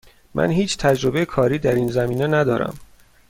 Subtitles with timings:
[0.33, 2.77] من هیچ تجربه کاری در این زمینه ندارم.